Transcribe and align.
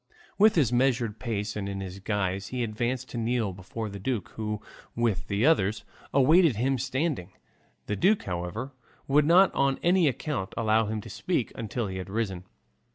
With 0.39 0.55
this 0.55 0.71
measured 0.71 1.19
pace 1.19 1.55
and 1.55 1.69
in 1.69 1.77
this 1.77 1.99
guise 1.99 2.47
he 2.47 2.63
advanced 2.63 3.07
to 3.09 3.19
kneel 3.19 3.53
before 3.53 3.87
the 3.87 3.99
duke, 3.99 4.29
who, 4.29 4.59
with 4.95 5.27
the 5.27 5.45
others, 5.45 5.83
awaited 6.11 6.55
him 6.55 6.79
standing. 6.79 7.33
The 7.85 7.95
duke, 7.95 8.23
however, 8.23 8.71
would 9.07 9.25
not 9.27 9.53
on 9.53 9.77
any 9.83 10.07
account 10.07 10.55
allow 10.57 10.87
him 10.87 11.01
to 11.01 11.09
speak 11.11 11.51
until 11.53 11.85
he 11.85 11.97
had 11.97 12.09
risen. 12.09 12.45